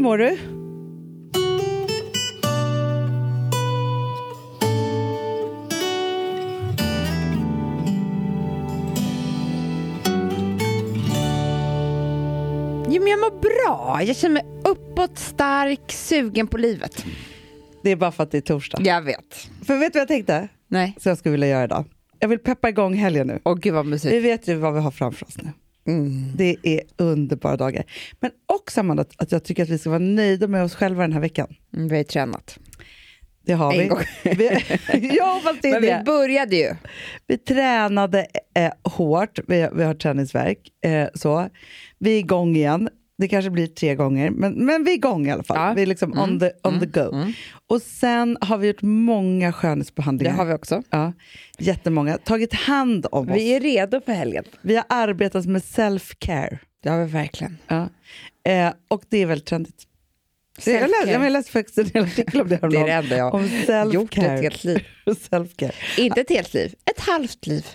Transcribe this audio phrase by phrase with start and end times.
[0.00, 0.38] mår du?
[12.92, 14.02] Jo, men jag mår bra.
[14.02, 17.04] Jag känner mig uppåt, stark, sugen på livet.
[17.82, 18.78] Det är bara för att det är torsdag.
[18.82, 19.50] Jag vet.
[19.66, 20.48] För vet du vad jag tänkte?
[20.68, 20.96] Nej.
[21.00, 21.84] Så jag skulle vilja göra idag.
[22.18, 23.40] Jag vill peppa igång helgen nu.
[23.44, 24.24] Åh gud vad Vi mysigt.
[24.24, 25.48] vet ju vad vi har framför oss nu.
[25.86, 26.32] Mm.
[26.36, 27.84] Det är underbara dagar.
[28.20, 31.12] Men också Amanda, att jag tycker att vi ska vara nöjda med oss själva den
[31.12, 31.46] här veckan.
[31.76, 32.58] Mm, Vi har ju tränat.
[33.46, 33.86] Det har En vi.
[33.86, 33.98] gång.
[34.22, 34.50] vi
[35.16, 36.74] ja, fast det Men vi började ju.
[37.26, 40.58] Vi tränade eh, hårt, vi, vi har träningsverk.
[40.84, 41.48] Eh, så.
[41.98, 42.88] Vi är igång igen.
[43.20, 45.56] Det kanske blir tre gånger, men, men vi är igång i alla fall.
[45.56, 45.72] Ja.
[45.74, 47.12] Vi är liksom on, the, on the go.
[47.14, 47.32] mm.
[47.66, 50.32] Och sen har vi gjort många Det skönhetsbehandlingar.
[50.34, 50.82] har vi också.
[50.90, 51.12] Ja,
[51.58, 52.18] jättemånga.
[52.18, 53.36] Tagit hand om oss.
[53.36, 54.44] Vi är redo för helgen.
[54.62, 56.58] Vi har arbetat med self-care.
[56.82, 57.58] Det har vi verkligen.
[57.68, 57.88] Ja.
[58.52, 59.86] Eh, och det är väldigt trendigt.
[60.64, 63.04] Det- Jag läste, jag läste faktiskt en artikel om det Det är det häromdagen.
[63.04, 64.86] enda jag Om har gjort ett helt liv.
[65.06, 65.74] self-care.
[65.98, 67.66] Inte ett helt liv, ett halvt liv.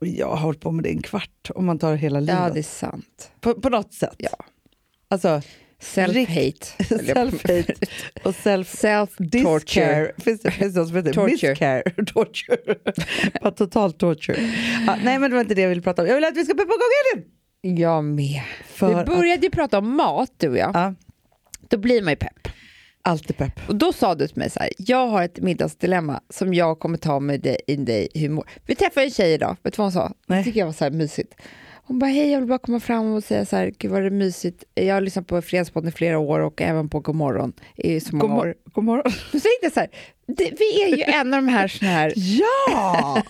[0.00, 2.36] Jag har hållit på med det en kvart om man tar hela livet.
[2.40, 3.30] Ja, det är sant.
[3.40, 4.14] på, på något sätt.
[4.18, 4.28] Ja.
[5.10, 5.40] Alltså,
[5.82, 6.76] Self-hate.
[6.78, 7.88] self-hate
[8.22, 9.58] och self Self-torture.
[9.60, 10.12] Discare.
[10.18, 11.50] Finns det, finns det något som heter Torture.
[11.50, 11.82] Miscare?
[12.14, 12.56] Torture.
[13.42, 14.38] Bara total torture.
[14.86, 16.08] Ja, nej, men det var inte det jag ville prata om.
[16.08, 16.78] Jag vill att vi ska peppa igång
[17.14, 17.30] helgen!
[17.78, 18.40] Jag med.
[18.66, 20.70] För vi började ju prata om mat du och jag.
[20.74, 20.94] Ja,
[21.68, 22.48] Då blir man ju pepp.
[23.02, 23.60] alltid pepp.
[23.68, 26.98] Och då sa du till mig så här, jag har ett middagsdilemma som jag kommer
[26.98, 28.44] ta med dig in dig humor.
[28.66, 30.12] Vi träffade en tjej idag, vet du vad hon sa?
[30.26, 30.38] Nej.
[30.38, 31.34] Det tycker jag var så här mysigt.
[31.90, 34.06] Hon bara, hej jag vill bara komma fram och säga så här, gud vad det
[34.06, 34.64] är mysigt.
[34.74, 38.34] Jag har lyssnat på Fredagspodden i flera år och även på Godmorgon i så många
[38.34, 38.54] God, år.
[38.72, 39.12] god morgon.
[39.30, 39.88] Säger jag så här,
[40.26, 42.12] det, vi är ju en av de här såna här...
[42.16, 43.22] Ja!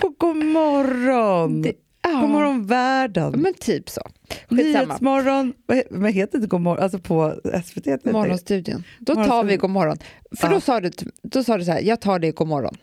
[0.00, 1.62] På god morgon!
[1.62, 3.34] Det, ja, God morgon världen!
[3.36, 4.00] Men typ så.
[4.48, 4.62] Skitsamma.
[4.62, 5.52] Nyhetsmorgon,
[5.90, 6.82] men heter det god morgon?
[6.82, 8.04] Alltså på SVT?
[8.04, 8.84] Morgonstudion.
[8.98, 9.46] Då tar Morgonstudion.
[9.48, 9.96] vi god morgon.
[10.38, 10.54] För Ja.
[10.54, 10.90] då sa du,
[11.22, 12.76] då sa du så här, jag tar det god morgon.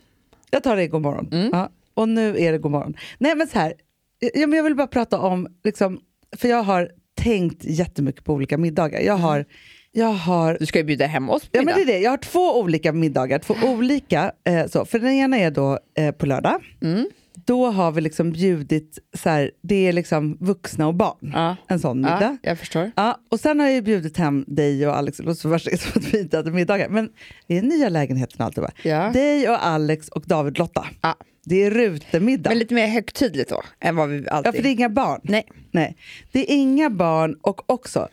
[0.51, 1.29] Jag tar det i god morgon.
[1.31, 1.49] Mm.
[1.51, 2.95] Ja, och nu är det god morgon.
[3.17, 3.73] Nej men så här,
[4.19, 5.99] ja, men jag vill bara prata om, liksom,
[6.37, 8.99] för jag har tänkt jättemycket på olika middagar.
[9.01, 9.45] Jag har,
[9.91, 11.77] jag har Du ska ju bjuda hem oss på Ja, men middag.
[11.77, 11.99] det är det.
[12.03, 13.39] Jag har två olika middagar.
[13.39, 14.85] Två olika, eh, så.
[14.85, 16.61] För den ena är då eh, på lördag.
[16.81, 17.09] Mm.
[17.45, 21.31] Då har vi liksom bjudit, så här, det är liksom vuxna och barn.
[21.33, 21.55] Ja.
[21.67, 22.37] En sån middag.
[22.41, 22.91] Ja, jag förstår.
[22.95, 26.01] Ja, och sen har jag ju bjudit hem dig och Alex, låt så värst som
[26.01, 27.09] att vi inte hade middagar, men
[27.47, 28.71] det är nya lägenheten och allt det där.
[28.89, 29.11] Ja.
[29.13, 30.85] Dig och Alex och David Lotta.
[31.01, 31.15] Ja.
[31.45, 32.49] Det är rutemiddag.
[32.49, 34.47] Men lite mer högtidligt då, än vad vi alltid...
[34.47, 35.21] Ja, för det är inga barn.
[35.23, 35.47] Nej.
[35.71, 35.97] Nej.
[36.31, 38.07] Det är inga barn och också,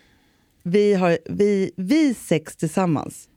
[0.62, 3.28] vi, har, vi, vi sex tillsammans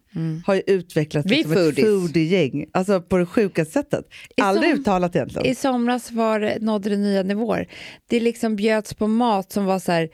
[0.45, 2.65] har ju utvecklat Vi liksom ett foodie-gäng.
[2.73, 4.05] Alltså på det sjukaste sättet.
[4.37, 5.45] I Aldrig som- uttalat egentligen.
[5.47, 7.67] I somras var nådde det nya nivåer.
[8.09, 10.09] Det liksom bjöds på mat som var så här,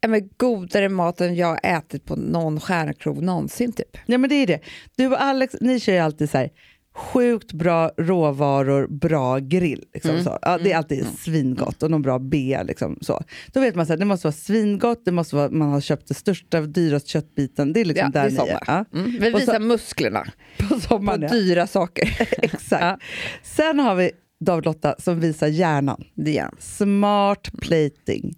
[0.00, 3.96] ja, men godare mat än jag ätit på någon stjärnkrog någonsin typ.
[4.06, 4.60] Ja men det är det.
[4.96, 6.50] Du och Alex, ni kör ju alltid så här
[6.98, 9.84] sjukt bra råvaror, bra grill.
[9.94, 10.24] Liksom, Mm.
[10.24, 10.38] så.
[10.42, 12.58] Ja, det är alltid svingott och någon bra B.
[12.64, 13.22] Liksom, så.
[13.52, 16.14] Då vet man att det måste vara svingott, det måste vara, man har köpt det
[16.14, 17.72] största, dyraste köttbiten.
[17.72, 18.62] Det är liksom Ja, där det är sommar.
[18.66, 18.84] Ja.
[18.98, 19.10] Mm.
[19.20, 20.24] Vi visar så- musklerna
[20.58, 21.22] På på sommaren.
[21.22, 21.28] ja.
[21.28, 22.18] dyra saker.
[22.42, 23.02] Exakt.
[23.42, 24.10] Sen har vi
[24.40, 26.04] David Lotta som visar hjärnan.
[26.14, 26.44] De.
[26.58, 28.34] Smart plating.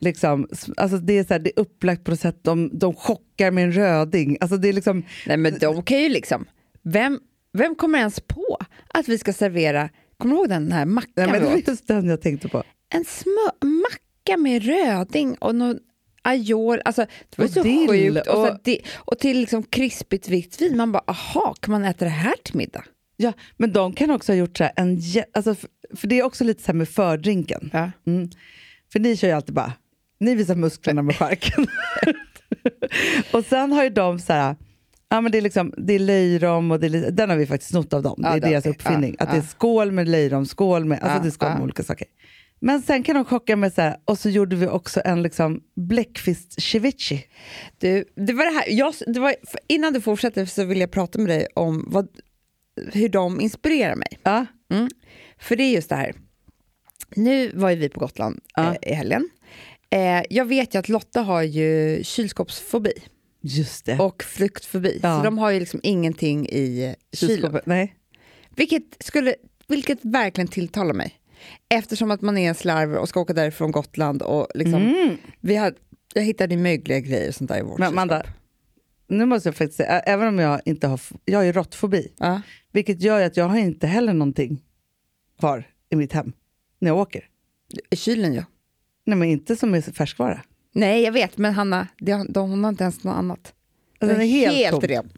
[0.00, 3.50] Liksom, alltså det, är så här, det är upplagt på något sätt, de, de chockar
[3.50, 4.36] med en röding.
[4.40, 6.44] Alltså det är liksom, Nej men de kan ju liksom,
[6.82, 7.20] vem,
[7.58, 8.58] vem kommer ens på
[8.94, 9.88] att vi ska servera,
[10.18, 12.62] kommer du ihåg den här mackan nej, men det var just den jag tänkte på.
[12.94, 15.78] En smö, macka med röding och någon
[16.22, 18.26] Ajol, alltså det var Och så dill sjukt.
[18.28, 20.76] Och, och- di, och till liksom krispigt vitt vin.
[20.76, 22.84] Man bara, aha, kan man äta det här till middag?
[23.16, 25.00] Ja, men de kan också ha gjort så här en...
[25.32, 27.70] Alltså, för, för det är också lite så här med fördrinken.
[27.72, 27.90] Ja.
[28.06, 28.30] Mm.
[28.92, 29.72] För ni kör ju alltid bara,
[30.20, 31.66] ni visar musklerna med charken.
[33.32, 34.56] och sen har ju de så här,
[35.10, 37.70] ja men det är liksom, det är löjrom och det är, den har vi faktiskt
[37.70, 38.20] snott av dem.
[38.22, 38.70] Ja, det är det- deras okej.
[38.70, 39.16] uppfinning.
[39.18, 39.46] Ja, att det är ja.
[39.48, 41.54] skål med löjrom, skål med, alltså Ja, det är skål ja.
[41.54, 42.06] med olika saker.
[42.60, 45.60] Men sen kan de chocka med så här, och så gjorde vi också en liksom
[45.76, 47.24] bläckfisk ceviche.
[47.78, 49.34] Du, det var det här, jag, det var,
[49.68, 52.08] innan du fortsätter så vill jag prata med dig om vad,
[52.92, 54.08] hur de inspirerar mig.
[54.22, 54.46] Ja,
[55.40, 56.14] För det är just det här.
[57.16, 58.74] Nu var ju vi på Gotland Ja.
[58.82, 59.28] eh, i helgen.
[59.90, 62.92] Eh, jag vet ju att Lotta har ju kylskåpsfobi
[63.40, 63.98] just det.
[63.98, 65.00] och flyktfobi.
[65.02, 65.18] Ja.
[65.18, 67.60] Så de har ju liksom ingenting i kylen.
[67.64, 67.94] Nej.
[68.56, 69.34] Vilket, skulle,
[69.68, 71.14] vilket verkligen tilltalar mig.
[71.68, 75.16] Eftersom att man är en slarv och ska åka därifrån Gotland och liksom, Mm.
[75.40, 75.74] vi har,
[76.14, 78.22] jag hittade mögliga grejer och sånt där i vårt Men Amanda,
[79.08, 82.12] nu måste jag faktiskt säga, även om jag inte har, jag har ju råttfobi.
[82.18, 82.40] Ja.
[82.72, 84.62] Vilket gör att jag har inte heller någonting
[85.38, 86.32] kvar i mitt hem
[86.78, 87.24] när jag åker.
[87.90, 88.44] I kylen ja.
[89.06, 90.42] Nej men inte som är färskvara.
[90.78, 93.52] Nej jag vet men Hanna, det, de, hon har inte ens något annat.
[94.00, 94.80] Alltså, den är helt, tom.
[94.80, 95.10] ren.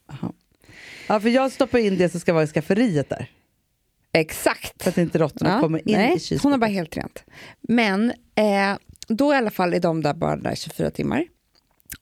[1.06, 3.30] Ja, för jag stoppar in det som ska vara i skafferiet där.
[4.12, 4.82] Exakt.
[4.82, 6.60] Så att inte råttorna Ja, kommer in nej, i hon har kylskåpet.
[6.60, 7.24] bara helt rent.
[7.60, 8.76] Men eh,
[9.08, 11.24] då i alla fall är de där bara där 24 timmar.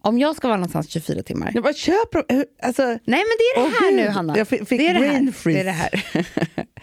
[0.01, 1.51] Om jag ska vara någonstans 24 timmar.
[1.55, 2.23] Jag bara, köp dem!
[2.29, 4.39] Hur- Alltså, Nej men det är det här nu Hanna.
[4.39, 5.33] Jag fick- fick det är det här.
[5.45, 6.05] Det är det här.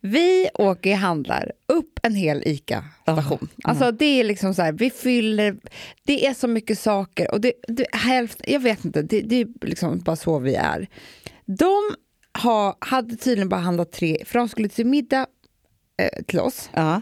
[0.00, 3.48] vi åker och handlar upp en hel ICA-station.
[3.64, 5.56] Alltså det är liksom så här, vi fyller,
[6.04, 9.46] det är så mycket saker och det, det, hälften, jag vet inte, det, det är
[9.60, 10.88] liksom bara så vi är.
[11.46, 11.94] De
[12.32, 15.26] har, hade tydligen bara handlat tre, för de skulle till middag
[16.02, 17.00] eh, till oss ja.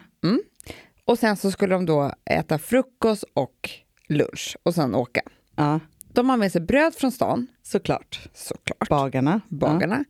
[1.05, 3.71] och sen så skulle de då äta frukost och
[4.09, 5.23] lunch och sen åka.
[5.57, 5.81] ja,
[6.13, 8.29] De har med sig bröd från stan, såklart.
[8.35, 8.89] såklart.
[8.89, 9.41] Bagarna.
[9.49, 10.05] bagarna.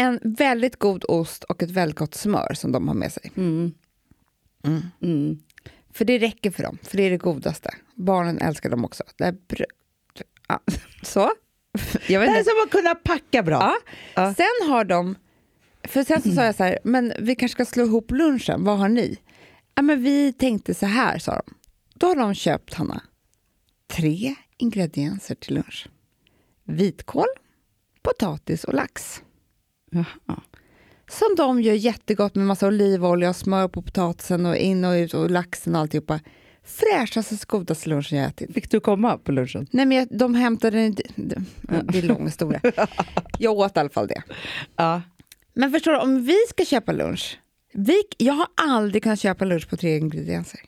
[0.00, 3.32] En väldigt god ost och ett väldigt gott smör som de har med sig.
[3.34, 3.42] Ja.
[3.42, 3.72] Mm.
[5.02, 5.38] Mm.
[5.92, 7.74] För det räcker för dem, för det är det godaste.
[7.94, 9.04] Barnen älskar dem också.
[9.16, 9.64] Det är brö-
[10.48, 10.60] ja.
[11.02, 11.30] Så.
[12.06, 13.58] Det är som att kunna packa bra.
[13.60, 13.76] Ja.
[14.14, 14.34] Ja.
[14.34, 15.14] Sen har de...
[15.84, 18.78] För sen så sa jag så här, men vi kanske ska slå ihop lunchen, vad
[18.78, 19.18] har ni?
[19.74, 21.54] Ja, men vi tänkte så här, sa de.
[21.94, 23.02] Då har de köpt, Hanna,
[23.86, 25.88] tre ingredienser till lunch.
[26.64, 27.26] Vitkål,
[28.02, 29.22] potatis och lax.
[29.90, 30.40] Jaha.
[31.10, 35.14] Som de gör jättegott med massa olivolja och smör på potatisen och in och ut
[35.14, 36.20] och laxen och alltihopa.
[36.64, 38.54] Fräschaste, godaste lunchen jag ätit.
[38.54, 39.66] Fick du komma på lunchen?
[39.70, 40.78] Nej men jag, de hämtade
[41.16, 41.44] den,
[41.84, 42.60] det är lång historia.
[43.38, 44.22] Jag åt i alla fall det.
[44.76, 45.02] Ja.
[45.54, 47.38] Men förstår du, om vi ska köpa lunch,
[47.72, 50.60] vi, jag har aldrig kunnat köpa lunch på tre ingredienser.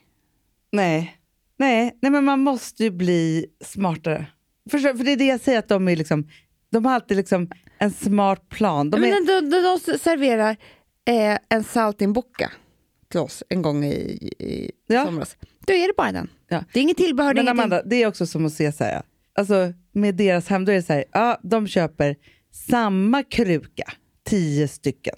[0.72, 1.16] Nej.
[1.56, 1.98] Nej.
[2.02, 4.26] Nej, men man måste ju bli smartare.
[4.70, 6.28] Förstår, för det är det jag säger, att de är liksom,
[6.70, 8.90] de har alltid liksom en smart plan.
[8.90, 9.62] De Men är, de, de,
[9.92, 10.56] de serverar
[11.08, 12.50] eh, en saltimbocca
[13.10, 13.98] till oss en gång i,
[14.38, 15.04] i Ja.
[15.04, 15.36] somras.
[15.66, 16.28] Då är det bara den.
[16.48, 16.64] Ja.
[16.72, 17.62] Det är inget tillbehör, men ingenting.
[17.62, 19.02] Amanda, det är också som att se så här,
[19.34, 22.16] alltså med deras hem, då är det så här, ja, de köper
[22.52, 23.92] samma kruka,
[24.24, 25.16] tio stycken.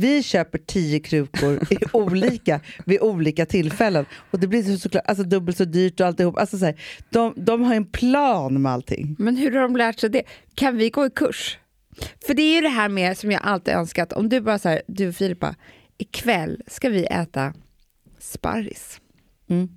[0.00, 4.06] Vi köper tio krukor i olika, vid olika tillfällen.
[4.30, 6.38] Och det blir så, såklart alltså, dubbelt så dyrt och alltihop.
[6.38, 6.80] Alltså, så här,
[7.10, 9.16] de, de har en plan med allting.
[9.18, 10.22] Men hur har de lärt sig det?
[10.54, 11.58] Kan vi gå i kurs?
[12.26, 14.12] För det är ju det här med som jag alltid önskat.
[14.12, 15.54] Om du bara så här, du och Filippa,
[15.98, 17.54] ikväll ska vi äta
[18.18, 19.00] sparris.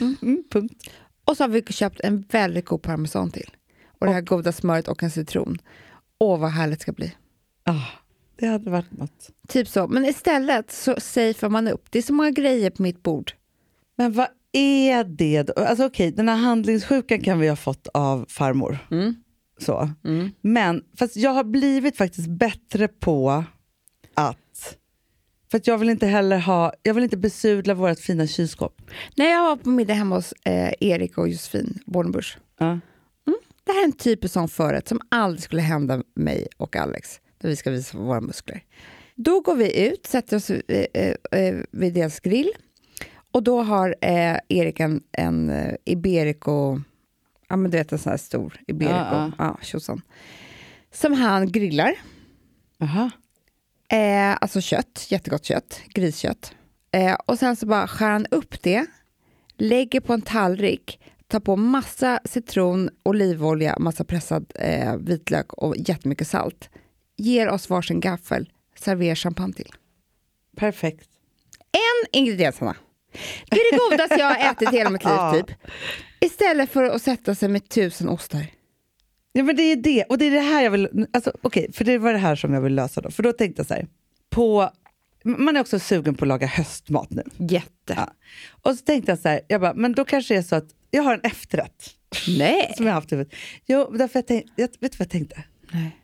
[0.00, 0.90] Mm, punkt.
[1.24, 3.50] Och så har vi köpt en väldigt god parmesan till.
[3.98, 5.58] Och det här goda smöret och en citron.
[6.18, 7.14] Åh, vad härligt det ska bli.
[7.64, 7.86] Ah,
[8.40, 9.30] det hade varit något.
[9.48, 9.88] Typ så.
[9.88, 11.86] Men istället så safear man upp.
[11.90, 13.32] Det är så många grejer på mitt bord.
[13.96, 15.52] Men vad är det då?
[15.52, 18.78] Alltså okej, den här handlingssjukan kan vi ha fått av farmor.
[19.58, 19.90] Så.
[20.40, 23.44] Men fast jag har blivit faktiskt bättre på
[24.14, 24.76] att...
[25.50, 28.82] För att jag vill inte heller ha, jag vill inte besudla vårt fina kylskåp.
[29.16, 32.38] När jag var på middag hemma hos eh, Erik och Josefin Bornebusch.
[32.58, 32.80] Ja.
[33.64, 37.48] Det här är en typisk sån förrätt som aldrig skulle hända mig och Alex, där
[37.48, 38.64] vi ska visa våra muskler.
[39.14, 42.52] Då går vi ut, sätter oss eh, eh, eh, vid deras grill
[43.32, 45.52] och då har eh, Erik en, en
[45.84, 46.80] Iberico,
[47.48, 50.02] ja men du vet en sån här stor Iberico, Ja, ja, tjosan,
[50.92, 51.94] som han grillar.
[52.80, 53.10] Aha.
[53.92, 56.54] Eh, alltså kött, jättegott kött, griskött.
[56.92, 58.86] Eh, och sen så bara skär han upp det,
[59.56, 66.28] lägger på en tallrik, tar på massa citron, olivolja, massa pressad eh, vitlök och jättemycket
[66.28, 66.70] salt.
[67.20, 68.48] Ger oss varsin gaffel,
[68.78, 69.72] serverar champagne till.
[70.56, 71.08] Perfekt.
[71.72, 72.76] En ingrediens, Hanna.
[73.50, 75.32] Det är det godaste jag har ätit hela mitt liv, Ja.
[75.34, 75.56] typ.
[76.20, 78.46] Istället för att sätta sig med tusen ostar.
[79.32, 80.04] Ja, men det är det.
[80.04, 81.06] Och det är det här jag vill...
[81.12, 83.10] Alltså, okej, för det var det här som jag vill lösa då.
[83.10, 83.86] För då tänkte jag så här.
[84.30, 84.70] På,
[85.24, 87.22] man är också sugen på att laga höstmat nu.
[87.36, 87.94] Jätte.
[87.96, 88.12] Ja.
[88.62, 90.68] Och så tänkte jag så här, jag bara, men då kanske det är så att
[90.90, 91.90] jag har en efterrätt.
[92.38, 92.72] Nej.
[92.76, 93.38] Som jag har haft i huvudet.
[93.66, 95.44] Jo, därför jag tänkte, jag, vet du vad jag tänkte?
[95.72, 95.96] Nej.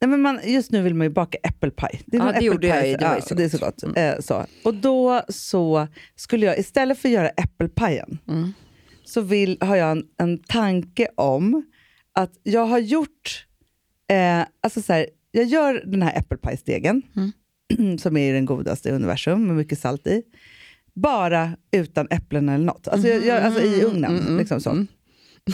[0.00, 2.00] Nej, men man, just nu vill man ju baka äppelpaj.
[2.06, 2.96] Det, är Ja, det gjorde jag ju.
[2.96, 3.82] Det var ju ja, så det är så gott.
[3.82, 3.96] gott.
[3.96, 4.46] Eh, så.
[4.64, 8.52] Och då så skulle jag, istället för att göra äppelpajen, Mm.
[9.04, 11.62] så vill, har jag en, en tanke om
[12.12, 13.46] att jag har gjort,
[14.10, 17.98] eh, alltså så här, jag gör den här äppelpajsdegen, Mm.
[17.98, 20.22] som är den godaste i universum med mycket salt i,
[20.94, 22.88] bara utan äpplen eller något.
[22.88, 24.10] Alltså, jag, jag, alltså i ugnen.
[24.12, 24.86] Mm, mm, liksom så.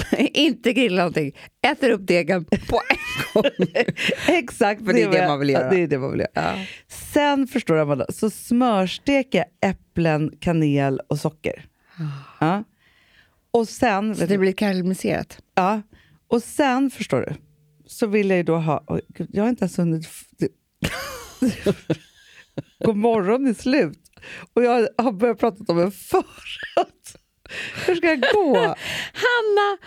[0.33, 1.33] Inte grilla någonting.
[1.67, 3.67] Äter upp degen på en gång.
[4.29, 5.71] Exakt, För det är var det man vill göra.
[5.71, 6.31] Det är det man vill göra.
[6.35, 6.55] Ja.
[6.89, 11.67] Sen förstår Amanda, så smörsteker jag äpplen, kanel och socker.
[12.41, 12.65] Ja.
[13.51, 14.17] Och sen.
[14.17, 15.39] Så det blir karamelliserat.
[15.55, 15.83] ja.
[16.29, 17.35] och sen förstår du,
[17.87, 20.49] så vill jag ju då ha, oj, gud, jag har inte ens hunnit, det-
[22.85, 23.99] God morgon är slut.
[24.55, 27.17] Och jag har börjat prata om en förrätt.
[27.87, 28.57] Hur ska jag gå?
[29.13, 29.79] Hanna,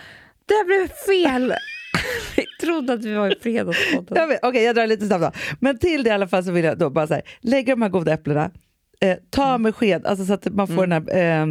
[0.45, 1.53] Det här blev fel.
[2.35, 4.37] Vi trodde att vi var i Fredagspodden.
[4.41, 5.31] Okej, jag drar lite snabbt då.
[5.59, 7.81] Men till det i alla fall så vill jag då bara så här, lägga de
[7.81, 8.51] här goda äpplena,
[9.01, 11.45] eh, ta med sked, alltså så att man får den här eh,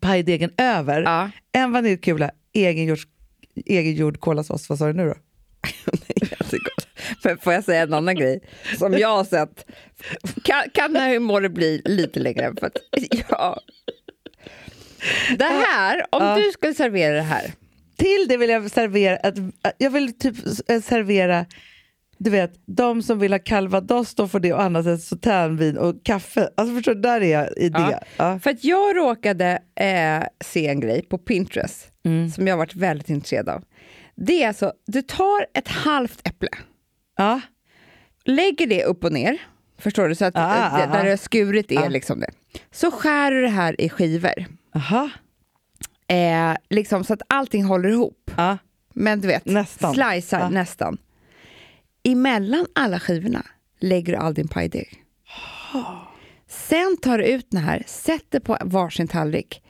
[0.00, 1.02] pajdegen över.
[1.02, 1.30] Ja.
[1.52, 2.98] En vaniljkula, egengjord,
[3.66, 4.68] egengjord kolasås.
[4.68, 5.14] Vad sa du nu då?
[7.24, 8.40] Men får jag säga en annan grej
[8.78, 9.70] som jag har sett?
[10.44, 12.54] Kan, kan den här humoren bli lite längre?
[12.60, 12.76] För att,
[13.28, 13.60] ja.
[15.38, 16.36] Det här, om Ja.
[16.36, 17.52] du skulle servera det här.
[17.96, 19.34] Till det vill jag servera, att,
[19.78, 20.36] jag vill typ
[20.68, 21.46] eh, servera
[22.22, 26.04] du vet, de som vill ha calvados de får det och annars ett sauternvin och
[26.04, 26.48] kaffe.
[26.56, 28.00] Alltså förstår du, där är jag i det.
[28.16, 28.38] Ja.
[28.38, 31.86] För att jag råkade eh, se en grej på Pinterest
[32.34, 33.64] som jag har varit väldigt intresserad av.
[34.16, 36.48] Det är alltså, du tar ett halvt äpple,
[37.16, 37.40] Ja.
[38.24, 39.38] lägger det upp och ner,
[39.78, 40.14] förstår du?
[40.14, 41.04] Så att Ah, eh, ah, där ah.
[41.04, 41.88] det är skurit är Ah.
[41.88, 42.30] liksom det.
[42.70, 45.10] Så skär du det här i skivor, Aha.
[46.08, 48.30] eh, liksom så att allting håller ihop.
[48.36, 48.58] Ja.
[48.94, 49.94] Men du vet, Nästan.
[49.94, 50.48] slicear Ja.
[50.48, 50.98] nästan.
[52.02, 53.46] Emellan alla skivorna
[53.80, 55.04] lägger du all din pajdeg.
[56.48, 59.62] Sen tar du ut den här, sätter på varsin tallrik,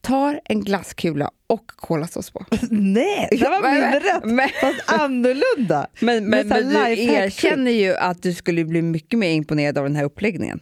[0.00, 2.44] tar en glasskula och kolasås på.
[2.70, 4.24] Nej, det var min rätt.
[4.24, 5.86] men- Fast annorlunda.
[6.00, 9.96] Men, men, men du erkänner ju att du skulle bli mycket mer imponerad av den
[9.96, 10.60] här uppläggningen.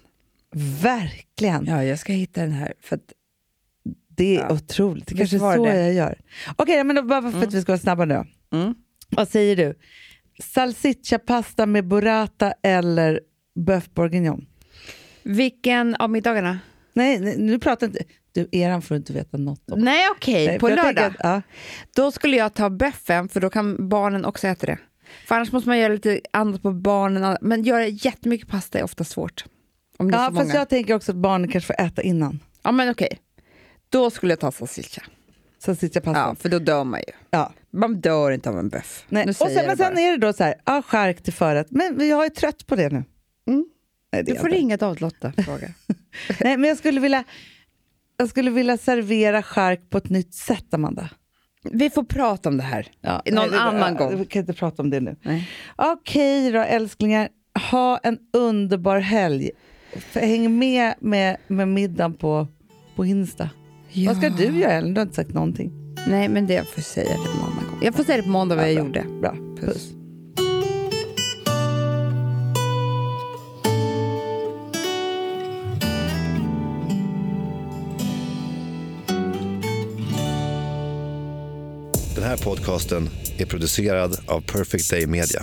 [0.82, 1.66] Verkligen.
[1.66, 2.72] Ja, jag ska hitta den här.
[2.80, 3.12] För att,
[4.18, 4.52] Det är Ja.
[4.52, 5.06] otroligt.
[5.06, 5.80] Det kanske är så det.
[5.80, 6.18] jag gör.
[6.56, 8.24] Okej, men då, bara för att vi ska vara snabba nu.
[8.52, 8.74] mm.
[9.10, 9.74] Vad säger du?
[10.42, 13.20] Salsiccia-pasta med burrata eller
[13.58, 14.46] bœuf bourguignon?
[15.22, 16.58] Vilken av middagarna?
[16.92, 18.04] Nej, nej, nu pratar inte...
[18.32, 19.80] Du, eran får du inte veta något om.
[19.80, 21.12] Nej, okej, Nej, på lördag.
[21.18, 21.44] Att,
[21.96, 24.78] Då skulle jag ta böffen, för då kan barnen också äta det.
[25.26, 27.36] För annars måste man göra lite annat på barnen.
[27.40, 29.44] Men göra jättemycket pasta är ofta svårt.
[29.98, 30.58] Om det ja, är ja så fast många.
[30.58, 32.40] jag tänker också att barnen kanske får äta innan.
[32.62, 33.18] Ja, men okej.
[33.88, 35.02] Då skulle jag ta salsiccia.
[35.58, 36.20] Salsiccia-pasta.
[36.20, 37.12] Ja, för då dör man ju.
[37.30, 37.52] Ja.
[37.70, 39.04] Man dör inte av en böff.
[39.08, 39.28] Nej.
[39.28, 41.66] Och sen, men sen är det då så här, ja, skärk till förrätt.
[41.70, 43.04] Men jag är trött på det nu.
[43.46, 43.66] Mm.
[44.12, 45.68] Nej, det Du får ringa David-Lotta och fråga.
[46.40, 47.24] Nej, men jag skulle vilja...
[48.16, 51.10] Jag skulle vilja servera skärk på ett nytt sätt, Amanda.
[51.62, 54.18] Vi får prata om det här Ja, någon nej, det- annan ja, gång.
[54.18, 55.16] Vi kan inte prata om det nu.
[55.22, 55.50] Nej.
[55.76, 57.28] Okej då, älsklingar.
[57.70, 59.50] Ha en underbar helg.
[60.12, 62.46] Häng med med, med middagen på,
[62.96, 63.50] på Insta.
[63.94, 64.94] Vad ska du göra, Ellen?
[64.94, 65.72] Du har inte sagt någonting.
[66.06, 67.78] Nej, men det får jag säga det någon annan gång.
[67.82, 68.84] Jag får säga det på måndag vad jag bra.
[68.84, 69.20] gjorde.
[69.20, 69.36] Bra.
[69.60, 69.74] Puss.
[69.74, 69.94] Puss.
[82.14, 85.42] Den här podcasten är producerad av Perfect Day Media.